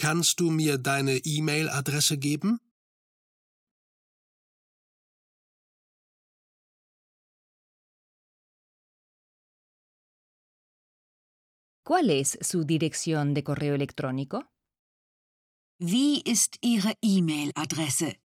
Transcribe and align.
Kannst 0.00 0.40
du 0.40 0.50
mir 0.50 0.78
deine 0.78 1.20
E-Mail-Adresse 1.24 2.18
geben? 2.18 2.58
¿Cuál 11.84 12.10
es 12.10 12.36
su 12.40 12.64
dirección 12.64 13.32
de 13.32 13.44
correo 13.44 13.76
electrónico? 13.76 14.57
Wie 15.80 16.22
ist 16.22 16.58
Ihre 16.60 16.94
E-Mail-Adresse? 17.00 18.20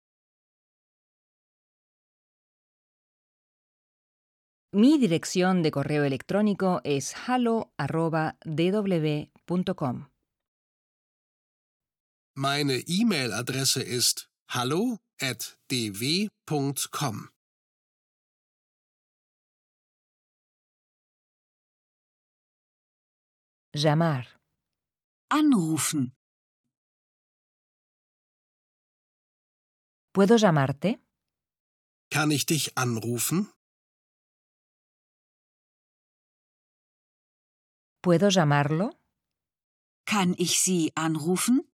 Mi 4.74 4.98
dirección 4.98 5.62
de 5.62 5.72
correo 5.72 6.06
electrónico 6.06 6.80
es 6.86 7.14
hallo@dw.com. 7.28 10.08
Meine 12.38 12.82
E-Mail-Adresse 12.88 13.84
ist 13.84 14.30
hallo@dw.com. 14.48 17.32
Llamar. 23.74 24.40
Anrufen. 25.30 26.14
¿Puedo 30.14 30.36
llamarte? 30.36 31.00
Kann 32.10 32.32
ich 32.32 32.46
dich 32.46 32.78
anrufen? 32.78 33.48
¿Puedo 38.02 38.28
llamarlo? 38.30 38.90
Kann 40.06 40.36
ich 40.38 40.60
Sie 40.60 40.92
anrufen? 40.96 41.72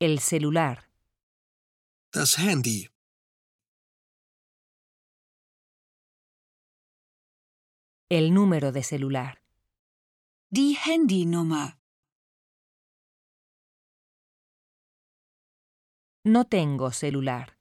El 0.00 0.18
celular. 0.18 0.90
Das 2.10 2.38
Handy. 2.38 2.88
El 8.08 8.34
número 8.34 8.72
de 8.72 8.82
celular. 8.82 9.44
Die 10.50 10.74
Handynummer. 10.74 11.79
No 16.24 16.44
tengo 16.44 16.90
celular. 16.92 17.56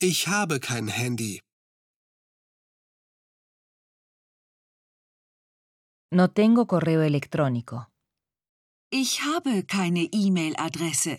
Ich 0.00 0.28
habe 0.28 0.60
kein 0.60 0.86
Handy. 0.86 1.40
No 6.12 6.28
tengo 6.28 6.66
correo 6.66 7.02
electrónico. 7.02 7.88
Ich 8.92 9.22
habe 9.22 9.64
keine 9.66 10.08
E-Mail-Adresse. 10.12 11.18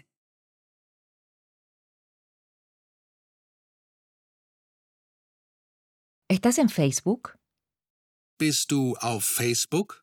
¿Estás 6.29 6.57
en 6.59 6.69
Facebook? 6.69 7.37
Bist 8.39 8.71
du 8.71 8.95
auf 9.01 9.25
Facebook? 9.25 10.01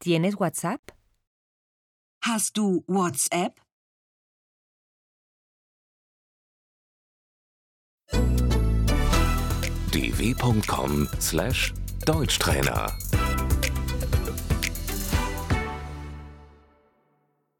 ¿Tienes 0.00 0.38
WhatsApp? 0.38 0.99
Hast 2.22 2.58
du 2.58 2.84
WhatsApp? 2.86 3.58
dw.com/deutschtrainer 9.92 12.92